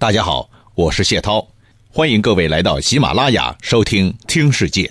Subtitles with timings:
[0.00, 1.44] 大家好，我是谢涛，
[1.90, 4.84] 欢迎各位来到喜马拉雅收听《听世界》。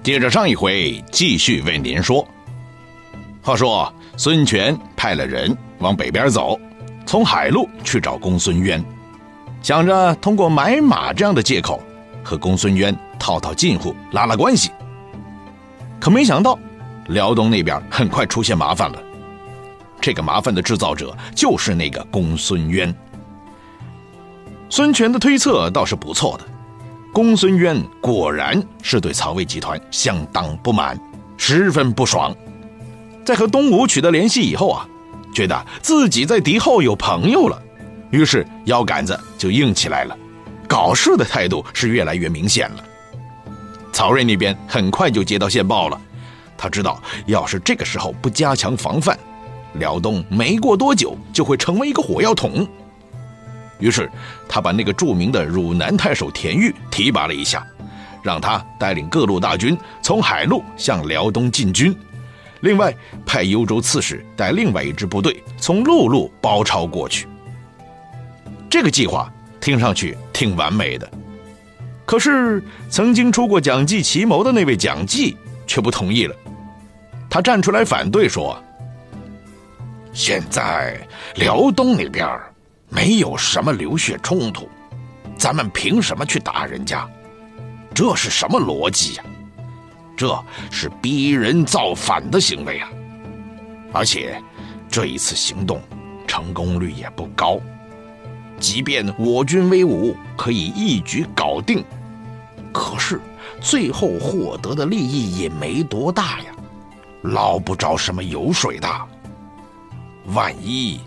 [0.00, 2.24] 接着上一回，继续为您说。
[3.42, 6.56] 话说孙权派了人往北边走，
[7.04, 8.80] 从海路去找公孙渊，
[9.60, 11.82] 想着通过买马这样的借口
[12.22, 14.70] 和公孙渊套套近乎，拉拉关系。
[15.98, 16.56] 可没想到，
[17.08, 19.02] 辽东那边很快出现麻烦了。
[20.00, 22.94] 这个麻烦的制造者就是那个公孙渊。
[24.68, 26.44] 孙权的推测倒是不错的，
[27.12, 30.98] 公孙渊果然是对曹魏集团相当不满，
[31.36, 32.34] 十分不爽。
[33.24, 34.88] 在和东吴取得联系以后啊，
[35.34, 37.60] 觉得自己在敌后有朋友了，
[38.10, 40.16] 于是腰杆子就硬起来了，
[40.68, 42.84] 搞事的态度是越来越明显了。
[43.92, 46.00] 曹睿那边很快就接到线报了，
[46.56, 49.18] 他知道要是这个时候不加强防范。
[49.74, 52.66] 辽东没过多久就会成为一个火药桶，
[53.78, 54.10] 于是
[54.48, 57.66] 他把那个著名的汝南太守田豫提拔了一下，
[58.22, 61.96] 让他带领各路大军从海路向辽东进军，
[62.60, 67.26] 另外派幽州刺史带另外一支部队从陆路包抄过去。
[68.68, 71.10] 这个计划听上去挺完美的，
[72.04, 75.36] 可是曾经出过蒋济奇谋的那位蒋济
[75.66, 76.34] 却不同意了，
[77.30, 78.62] 他站出来反对说。
[80.12, 81.00] 现在
[81.36, 82.28] 辽东那边
[82.88, 84.68] 没有什么流血冲突，
[85.36, 87.08] 咱们凭什么去打人家？
[87.94, 89.24] 这是什么逻辑呀？
[90.16, 90.38] 这
[90.70, 92.88] 是逼人造反的行为啊！
[93.92, 94.40] 而且
[94.88, 95.80] 这一次行动
[96.26, 97.58] 成功率也不高，
[98.58, 101.84] 即便我军威武可以一举搞定，
[102.72, 103.20] 可是
[103.60, 106.52] 最后获得的利益也没多大呀，
[107.22, 108.88] 捞不着什么油水的。
[110.32, 111.00] 万一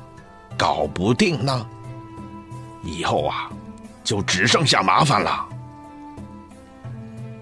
[0.58, 1.66] 搞不定呢？
[2.84, 3.50] 以后啊，
[4.04, 5.46] 就只剩下麻烦了。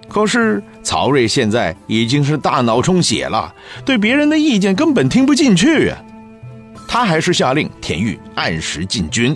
[0.08, 3.56] 可是曹睿现在已经是大脑充血了，
[3.86, 5.98] 对别人的意见根本听不进去啊。
[6.88, 9.36] 他还是下令田豫按时进军。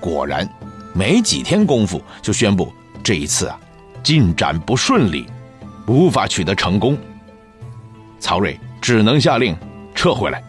[0.00, 0.46] 果然，
[0.92, 2.70] 没几天功夫就宣布
[3.02, 3.58] 这一次啊，
[4.02, 5.26] 进展不顺利，
[5.86, 6.96] 无法取得成功。
[8.20, 9.56] 曹睿只能下令
[9.94, 10.44] 撤回来。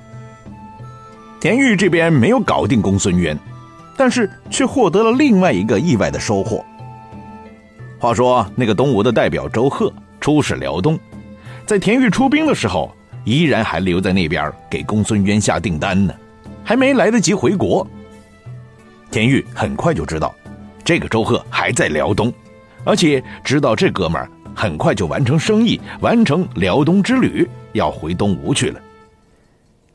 [1.45, 3.37] 田玉这边没有搞定公孙渊，
[3.95, 6.65] 但是却获得了另外一个意外的收获。
[7.99, 10.97] 话说，那个东吴的代表周贺出使辽东，
[11.63, 12.91] 在田玉出兵的时候，
[13.25, 16.11] 依然还留在那边给公孙渊下订单呢，
[16.63, 17.85] 还没来得及回国。
[19.11, 20.33] 田玉很快就知道，
[20.83, 22.33] 这个周贺还在辽东，
[22.83, 28.81] 而且知道这哥们儿很快就完成生意，完成辽东之旅，要回东吴去了。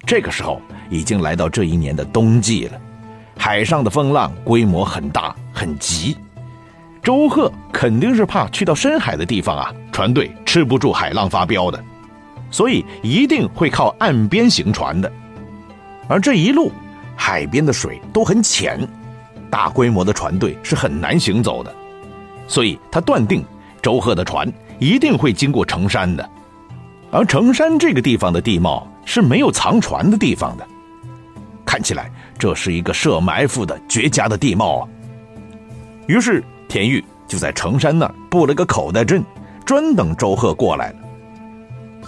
[0.06, 2.80] 这个时候已经来到这一年的冬季了，
[3.36, 6.16] 海上的风浪规模很大很急，
[7.02, 11.82] 周贺肯定是怕去到深海的地方啊，船队吃不住海浪发飙的，
[12.50, 15.10] 所以一定会靠岸边行船的。
[16.08, 16.72] 而这一路
[17.14, 18.80] 海边的水都很浅，
[19.48, 21.72] 大规模的船队是很难行走的，
[22.48, 23.44] 所以他断定
[23.80, 24.50] 周贺的船
[24.80, 26.28] 一定会经过成山的，
[27.12, 28.90] 而成山这个地方的地貌。
[29.10, 30.64] 是没有藏船的地方的，
[31.66, 34.88] 看起来这是一个设埋伏的绝佳的地貌啊。
[36.06, 39.20] 于是田玉就在城山那儿布了个口袋阵，
[39.66, 40.96] 专等周贺过来了。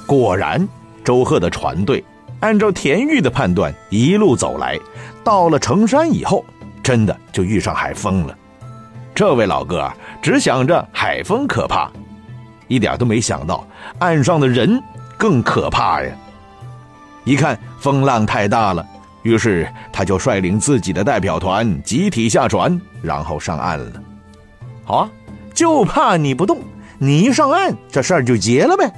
[0.07, 0.69] 果然，
[1.03, 2.05] 周贺的船队
[2.39, 4.79] 按照田玉的判断一路走来，
[5.25, 6.45] 到了城山以后，
[6.85, 8.39] 真的就遇上海风了。
[9.13, 9.93] 这位老哥
[10.23, 11.91] 只想着海风可怕，
[12.69, 13.67] 一点都没想到
[13.99, 14.81] 岸上的人
[15.19, 16.13] 更可怕呀。
[17.25, 18.85] 一看风浪太大了，
[19.23, 23.93] 于是他就率领自己的代表团集体下船，然后上岸了。
[24.85, 25.11] 好啊，
[25.55, 26.59] 就怕你不动，
[26.99, 28.93] 你一上岸，这事儿就结了呗。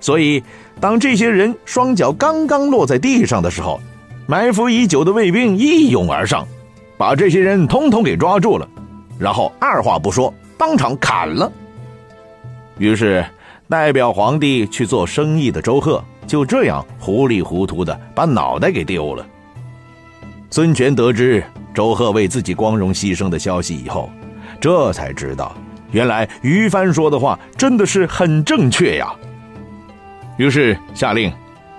[0.00, 0.42] 所以，
[0.80, 3.80] 当这些人双脚刚刚落在地上的时候，
[4.26, 6.46] 埋伏已久的卫兵一拥而上，
[6.96, 8.68] 把这些人通通给抓住了，
[9.18, 11.50] 然后二话不说，当场砍了。
[12.78, 13.24] 于是，
[13.68, 16.02] 代表皇帝去做生意的周贺。
[16.28, 19.26] 就这样糊里糊涂的把脑袋给丢了。
[20.50, 21.42] 孙权得知
[21.74, 24.08] 周贺为自己光荣牺牲的消息以后，
[24.60, 25.56] 这才知道，
[25.90, 29.12] 原来于帆说的话真的是很正确呀。
[30.36, 31.32] 于是下令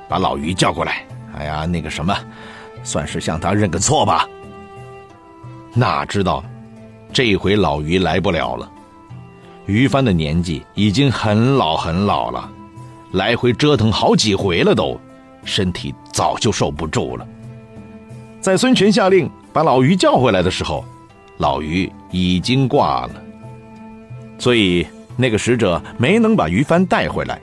[0.10, 1.06] 把老于叫过来，
[1.38, 2.16] 哎呀，那个什么，
[2.84, 4.28] 算是向他认个错吧。
[5.74, 6.44] 哪知道，
[7.14, 8.70] 这回老于来不了了。
[9.66, 12.52] 于帆的年纪已经很老很老了。
[13.12, 15.00] 来回折腾好几回了，都
[15.44, 17.28] 身体早就受不住了。
[18.42, 20.86] 在孙权下令把老于叫回来的时候，
[21.38, 23.24] 老于已经挂了，
[24.38, 24.86] 所以
[25.18, 27.40] 那个使者没能把于帆带回来，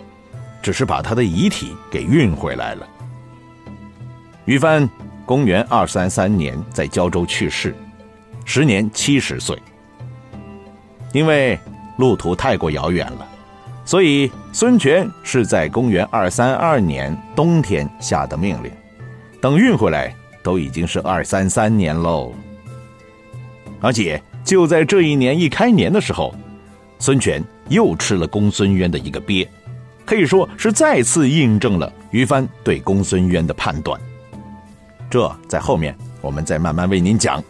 [0.63, 2.87] 只是把他的遗体给运回来了。
[4.45, 4.89] 于帆，
[5.25, 7.75] 公元二三三年在胶州去世，
[8.45, 9.61] 时年七十岁。
[11.13, 11.59] 因为
[11.97, 13.27] 路途太过遥远了，
[13.87, 18.71] 所以孙权是在公元二三二年冬天下的命令，
[19.41, 20.15] 等运回来。
[20.43, 22.33] 都已经是二三三年喽，
[23.81, 26.33] 而且就在这一年一开年的时候，
[27.01, 29.45] 孙权又吃了公孙渊的一个鳖，
[30.05, 34.01] 可以说是再次印证了于帆对公孙渊的判断。
[35.11, 37.43] 这在后面我们再慢慢为您讲。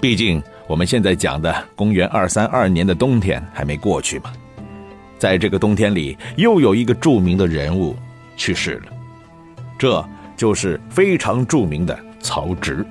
[0.00, 4.32] 毕竟我们现在讲的公元二三二年的冬天还没过去嘛，
[5.22, 7.94] 在这个冬天里，又有一个著名的人物
[8.36, 8.92] 去世了，
[9.78, 10.04] 这。
[10.34, 12.84] 就是非常著名的曹植。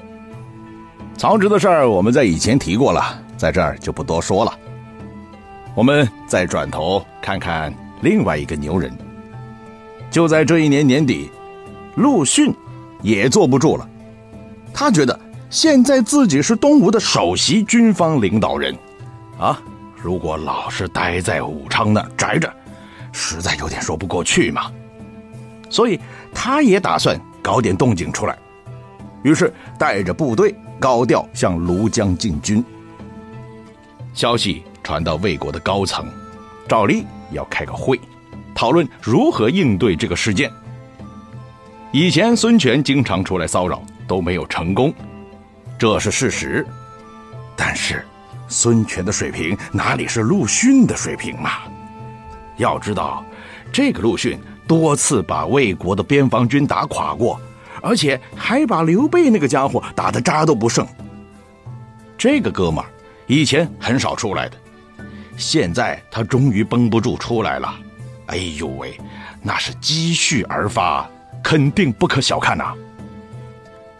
[1.17, 4.57] 曹植的事儿，我们在以前提过了，在这儿就不多说了。
[5.75, 8.89] 我们再转头看看另外一个牛人。
[10.09, 11.29] 就在这一年年底，
[11.95, 12.53] 陆逊
[13.01, 13.85] 也坐不住了。
[14.73, 15.19] 他觉得
[15.49, 18.73] 现在自己是东吴的首席军方领导人，
[19.37, 19.61] 啊，
[20.01, 22.51] 如果老是待在武昌那宅着，
[23.11, 24.71] 实在有点说不过去嘛。
[25.69, 25.99] 所以
[26.33, 27.19] 他也打算。
[27.43, 28.37] 搞点动静出来，
[29.23, 32.63] 于是带着部队高调向庐江进军。
[34.13, 36.05] 消息传到魏国的高层，
[36.67, 37.99] 照例要开个会，
[38.53, 40.51] 讨论如何应对这个事件。
[41.91, 44.93] 以前孙权经常出来骚扰，都没有成功，
[45.79, 46.63] 这是事实。
[47.55, 48.05] 但是
[48.51, 51.51] 孙权的水平哪里是陆逊的水平嘛？
[52.57, 53.25] 要知道，
[53.71, 54.37] 这个陆逊。
[54.67, 57.37] 多次把魏国的边防军打垮过，
[57.81, 60.87] 而且还把刘备那个家伙打得渣都不剩。
[62.17, 62.89] 这个哥们儿
[63.27, 64.55] 以前很少出来的，
[65.35, 67.73] 现在他终于绷不住出来了。
[68.27, 68.97] 哎呦喂，
[69.41, 71.09] 那是积蓄而发，
[71.43, 72.73] 肯定不可小看呐。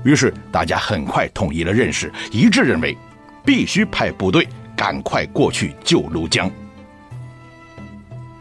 [0.05, 2.97] 于是大家很快统一了认识，一致认为
[3.45, 6.49] 必须派部队赶快过去救庐江。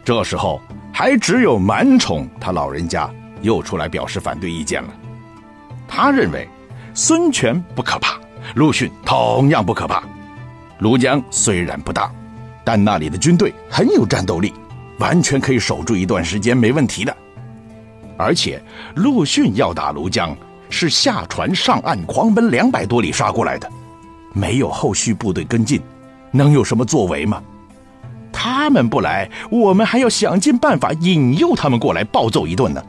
[0.04, 0.60] 这时候。
[0.92, 3.08] 还只有满宠他老人家
[3.40, 4.88] 又出来表示反对意见了。
[5.88, 6.46] 他认为，
[6.92, 8.18] 孙权不可怕，
[8.56, 10.02] 陆逊同样不可怕。
[10.80, 12.12] 庐江虽然不大，
[12.64, 14.52] 但那里的军队很有战斗力，
[14.98, 17.16] 完全可以守住一段时间没问题的。
[18.18, 18.60] 而且，
[18.96, 20.36] 陆逊要打庐江，
[20.68, 23.70] 是下船上岸狂奔两百多里杀过来的，
[24.32, 25.80] 没有后续部队跟进，
[26.30, 27.42] 能有什么作为吗？
[28.32, 32.82] 他们不来，我们还要想尽办法引诱他们过来暴揍一顿呢。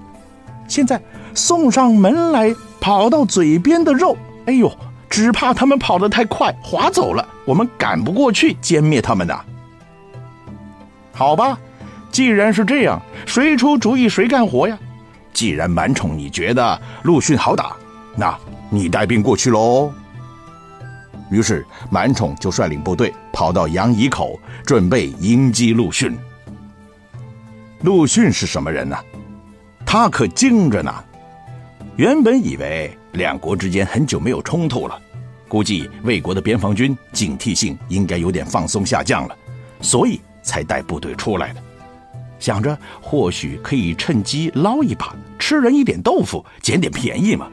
[0.67, 1.01] 现在
[1.33, 4.15] 送上门来，跑到嘴边的肉，
[4.45, 4.71] 哎呦，
[5.09, 9.37] 只怕他们跑得太快，划走了，我们赶不过去歼灭他们的。
[11.11, 11.57] 好吧，
[12.11, 14.77] 既然是这样，谁出主意谁干活呀？
[15.33, 17.75] 既然满宠你觉得陆逊好打，
[18.15, 18.37] 那
[18.69, 19.91] 你带兵过去喽。
[21.31, 26.15] 于是，满宠就率领部队跑到杨仪口，准备迎击陆逊。
[27.83, 28.97] 陆逊是什么人呢？
[29.85, 30.93] 他可精着呢。
[31.95, 35.01] 原本以为两国之间很久没有冲突了，
[35.47, 39.35] 估计魏国的边防军警惕性应该有点放松下降了，
[39.81, 41.63] 所以才带部队出来的，
[42.39, 47.47] 想着或许可以趁机捞一把，吃人一点豆腐，捡点便宜嘛。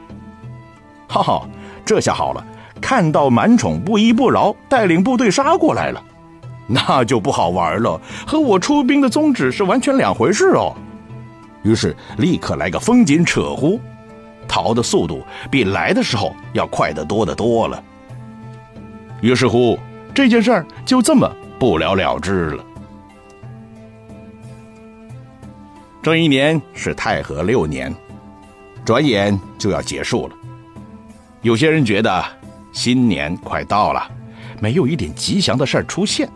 [1.07, 1.49] 哈哈，
[1.85, 2.45] 这下好了。
[2.81, 6.03] 看到满宠不依不饶，带领部队杀过来了，
[6.67, 10.75] 那就不好玩了，和我出兵的宗旨是完全两回事哦。
[11.63, 13.79] 于是立刻来个风紧扯呼，
[14.47, 15.21] 逃的速度
[15.51, 17.83] 比来的时候要快得多得多了。
[19.21, 19.77] 于是乎，
[20.13, 22.63] 这件事儿就这么不了了之了。
[26.01, 27.93] 这一年是太和六年，
[28.85, 30.35] 转眼就要结束了。
[31.41, 32.38] 有些人觉得。
[32.71, 34.09] 新年快到了，
[34.59, 36.29] 没有一点吉祥的事儿出现，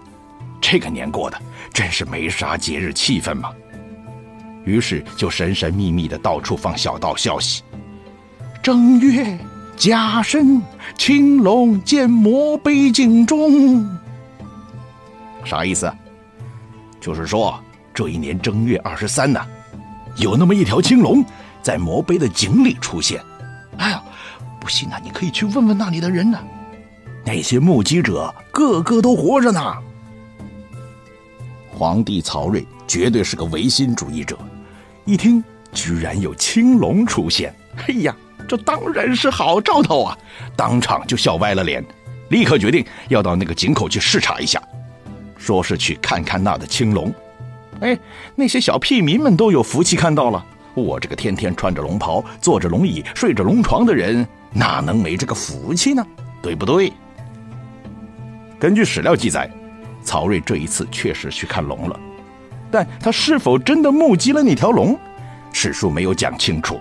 [0.60, 3.50] 这个年过的真是没啥节日气氛嘛。
[4.66, 7.64] 于是就神神秘秘的到处放小道消息：
[8.62, 9.38] 正月
[9.76, 10.62] 甲申，
[10.98, 14.00] 青龙见魔碑井中。
[15.44, 15.92] 啥意思？
[17.00, 17.60] 就是说
[17.94, 19.40] 这一年正月二十三呢，
[20.16, 21.24] 有那么一条青龙
[21.62, 23.22] 在魔碑的井里出现。
[23.78, 24.02] 哎呀！
[24.64, 26.40] 不信啊，你可以去问问那里的人呢。
[27.26, 29.76] 那些目击者个个都活着呢。
[31.70, 34.38] 皇帝曹睿绝对是个唯心主义者，
[35.04, 35.44] 一听
[35.74, 38.16] 居然有青龙出现，嘿呀，
[38.48, 40.18] 这当然是好兆头啊！
[40.56, 41.84] 当场就笑歪了脸，
[42.30, 44.62] 立刻决定要到那个井口去视察一下，
[45.36, 47.14] 说是去看看那的青龙。
[47.82, 48.00] 哎，
[48.34, 56.06] 那些小屁民们都有福气看到了，我这个天天穿着龙袍、坐着龙椅、睡着龙床的人，哪能没这个福气呢？
[56.42, 56.92] 对不对？
[58.60, 59.50] 根据史料记载，
[60.04, 62.00] 曹睿这一次确实去看龙了，
[62.72, 64.98] 但他是否真的目击了那条龙，
[65.52, 66.80] 史书没有讲清楚。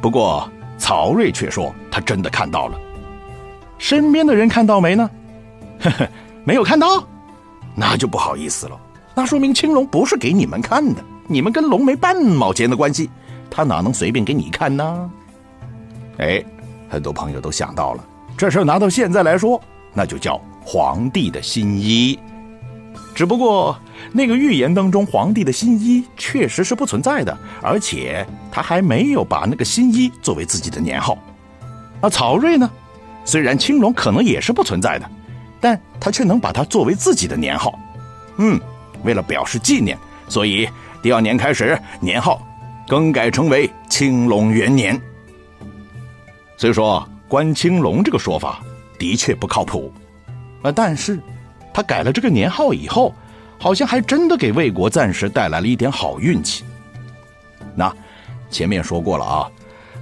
[0.00, 2.78] 不过曹睿却说他真的看到了，
[3.76, 5.10] 身边的人看到没呢？
[5.80, 6.08] 呵呵，
[6.44, 7.06] 没有看到，
[7.74, 8.78] 那就不好意思了。
[9.14, 13.10] 那说明青龙不是给你们看的，你们跟龙没半毛钱的关系，
[13.50, 15.10] 他哪能随便给你看呢？
[16.20, 16.42] 哎，
[16.88, 18.04] 很多朋友都想到了，
[18.36, 19.60] 这事拿到现在来说。
[19.92, 22.16] 那就叫皇帝的新衣，
[23.12, 23.76] 只不过
[24.12, 31.18] 那个预言当中，皇帝的新衣确实是不存在的，而且他还没有把那个新衣作为自己的年号。
[32.00, 32.70] 那曹睿呢，
[33.24, 35.10] 虽然青龙可能也是不存在的，
[35.60, 37.76] 但他却能把它作为自己的年号。
[38.36, 38.60] 嗯，
[39.02, 39.98] 为了表示纪念，
[40.28, 40.68] 所以
[41.02, 42.40] 第二年开始年号
[42.86, 45.00] 更改成为青龙元年。
[46.60, 48.60] 所以说，关青龙这个说法。
[48.98, 49.90] 的确不靠谱，
[50.60, 50.70] 啊！
[50.70, 51.18] 但是，
[51.72, 53.14] 他改了这个年号以后，
[53.58, 56.64] 好像还真的给魏国暂时带来了一点好运气。
[57.74, 57.90] 那
[58.50, 59.50] 前面说过了啊，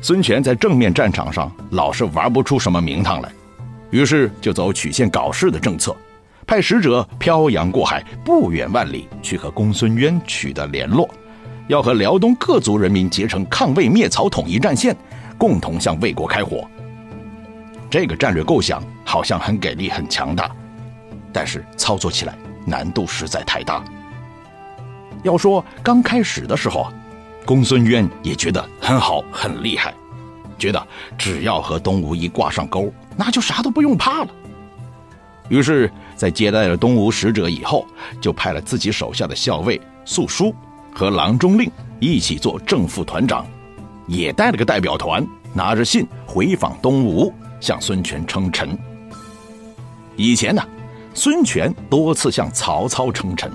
[0.03, 3.31] 孙权在正面战场上老是玩不出什么名堂来，
[3.93, 5.97] 于是就走曲线搞事的政策，
[6.45, 11.09] 派使者漂洋过海，不远万里去和公孙渊取得联络，
[11.69, 14.97] 要和辽东各族人民结成抗魏灭曹统一战线，
[15.39, 16.69] 共同向魏国开火。
[17.89, 20.51] 这个战略构想好像很给力、很强大，
[21.33, 23.83] 但是操作起来难度实在太大。
[25.23, 26.93] 要说刚开始的时候啊，
[27.47, 29.95] 公孙渊也觉得很好、很厉害，
[30.59, 34.29] 觉得只要和东吴一挂上钩，那就啥都不用怕了。
[35.49, 37.87] 于是，在接待了东吴使者以后，
[38.21, 40.55] 就派了自己手下的校尉素书
[40.95, 43.47] 和郎中令一起做正副团长，
[44.09, 45.25] 也带了个代表团，
[45.55, 47.33] 拿着信回访东吴。
[47.61, 48.79] 向孙权称臣。
[50.15, 50.63] 以前呢，
[51.13, 53.51] 孙权多次向曹操称臣，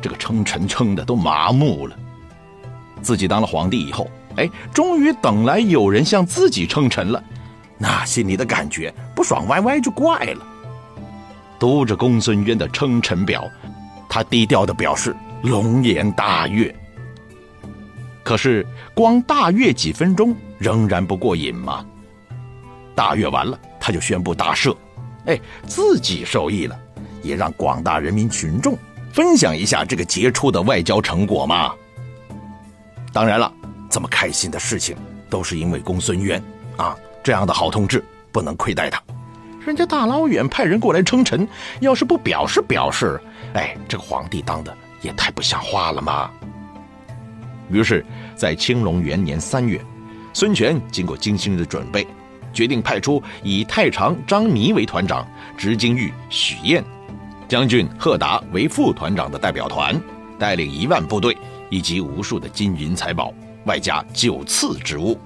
[0.00, 1.94] 这个称臣称的都麻木了。
[3.02, 7.22] 自己当了皇帝以后，哎，终于等来有人向自己称臣了，
[7.76, 10.46] 那心里的感觉不爽歪歪就怪了。
[11.58, 13.46] 读着公孙渊的称臣表，
[14.08, 16.74] 他低调的表示龙颜大悦。
[18.24, 21.84] 可是光大悦几分钟，仍然不过瘾嘛。
[22.94, 24.74] 大悦完了，他就宣布大赦，
[25.26, 26.76] 哎，自己受益了，
[27.22, 28.78] 也让广大人民群众
[29.12, 31.74] 分享一下这个杰出的外交成果嘛。
[33.12, 33.52] 当然了，
[33.90, 34.96] 这么开心的事情
[35.28, 36.42] 都是因为公孙渊
[36.76, 38.02] 啊，这样的好同志
[38.32, 39.02] 不能亏待他。
[39.66, 41.46] 人家大老远派人过来称臣，
[41.80, 43.20] 要是不表示表示，
[43.52, 46.30] 哎，这个皇帝当的也太不像话了嘛。
[47.70, 48.04] 于是，
[48.34, 49.80] 在青龙元年三月，
[50.32, 52.06] 孙权经过精心的准备。
[52.52, 56.84] 决定派出以太常张弥为团长，执金玉许燕，
[57.48, 60.00] 将军贺达为副团长的代表团，
[60.38, 61.36] 带领一万部队
[61.68, 65.18] 以及无数的金银财宝，外加九次之物，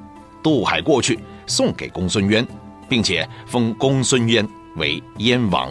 [0.42, 2.47] 渡海过去送给公孙渊，
[2.88, 5.71] 并且封公孙渊为燕王。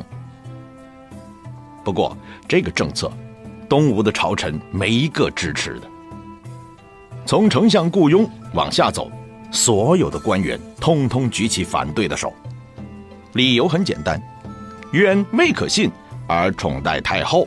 [1.84, 2.16] 不过，
[2.48, 3.12] 这个政策，
[3.68, 5.90] 东吴的朝臣没一个支持的。
[7.28, 9.12] 从丞相雇佣往下走。
[9.52, 12.34] 所有的官员通通举起反对的手，
[13.34, 14.22] 理由很简单：
[14.94, 15.92] 渊未可信
[16.26, 17.46] 而宠待太后，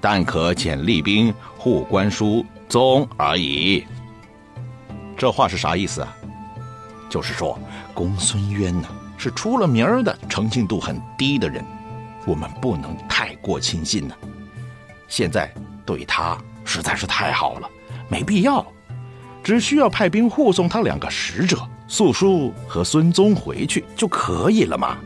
[0.00, 3.84] 但可遣厉兵护官书宗而已。
[5.18, 6.16] 这话是啥意思啊？
[7.10, 7.58] 就是说
[7.92, 8.88] 公孙渊呢
[9.18, 11.62] 是出了名的诚信度很低的人，
[12.26, 14.14] 我们不能太过轻信呢。
[15.08, 15.52] 现在
[15.84, 17.68] 对他实在是太好了，
[18.12, 18.64] 没必要。
[19.42, 24.98] 只需要派兵护送他两个使者素书和孙宗回去就可以了嘛。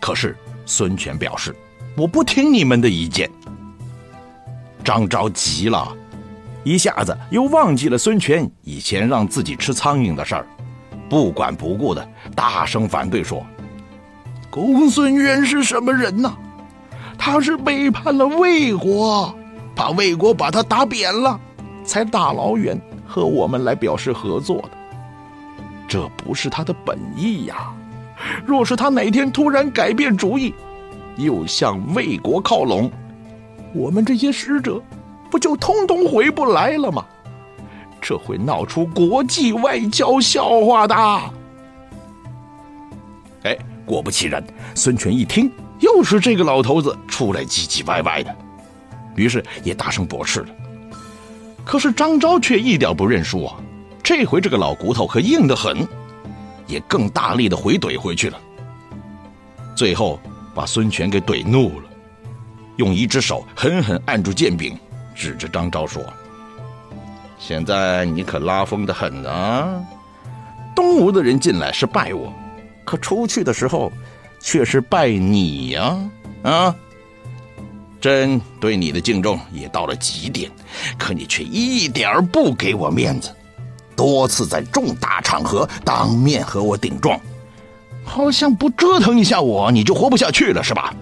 [0.00, 1.54] 可是孙权表示
[1.96, 3.30] ：“我不听你们的意见。”
[4.82, 5.96] 张昭急了，
[6.64, 10.46] 一下子又忘记了孙权以前让自己吃苍蝇的事儿，
[11.08, 13.46] 不管不顾的大声反对说
[14.50, 16.36] ：“公孙渊是什么人呢？
[17.16, 19.32] 他是背叛了魏国，
[19.76, 21.38] 怕魏国把他打扁了。”
[21.86, 24.70] 才大老远和我们来表示合作的，
[25.86, 27.72] 这不是他的本意呀！
[28.44, 30.52] 若是他哪天突然改变主意，
[31.16, 32.90] 又向魏国靠拢，
[33.72, 34.82] 我们这些使者
[35.30, 37.04] 不就通通回不来了吗？
[38.00, 40.96] 这会闹出国际外交笑话的。
[43.44, 48.36] 哎，果不其然，孙权一听又是这个老头子出来唧唧歪歪的，
[49.16, 50.48] 于是也大声驳斥了。
[51.64, 53.56] 可是张昭却一点不认输啊！
[54.04, 55.84] 这回这个老骨头可硬得很，
[56.68, 58.38] 也更大力的回怼回去了。
[59.74, 60.20] 最后
[60.54, 61.86] 把孙权给怼怒了，
[62.76, 64.78] 用一只手狠狠按住剑柄，
[65.12, 66.00] 指着张昭说
[67.36, 69.74] ：“现在你可拉风的很啊！
[70.76, 72.32] 东吴的人进来是拜我，
[72.84, 73.92] 可出去的时候
[74.40, 75.98] 却是拜你呀！
[76.44, 76.72] 啊！”
[78.06, 80.48] 朕对你的敬重也到了极点，
[80.96, 83.34] 可你却一点儿不给我面子，
[83.96, 87.20] 多次在重大场合当面和我顶撞，
[88.04, 90.94] 好像不折腾一下我你就活不下去了是吧？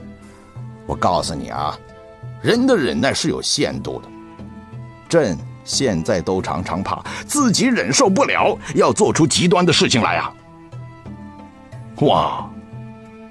[0.87, 1.79] 我告诉你啊，
[2.41, 4.09] 人的忍耐是有限度的，
[5.07, 10.33] 朕现在都常常怕自己忍受不了，要做出极端的事情来啊！
[11.97, 12.51] 哇，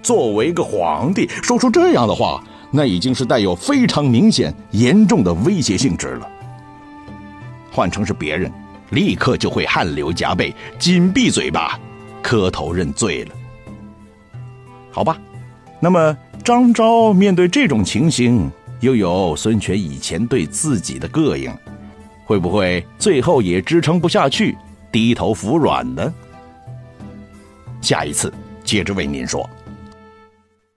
[0.04, 2.40] 作为一个皇帝，说出这样的话。
[2.76, 6.28] 那已经是带有非常明显、严重的威胁性质了。
[7.72, 8.52] 换成是别人，
[8.90, 11.80] 立刻就会汗流浃背、紧闭嘴巴、
[12.24, 13.36] 磕头认罪了。
[14.92, 15.20] 好吧，
[15.80, 21.56] 那么张昭面对这种情形，又有孙权以前对自己的膈应，
[22.26, 24.58] 会不会最后也支撑不下去，
[24.92, 26.12] 低头服软呢？
[27.82, 29.48] 下一次接着为您说。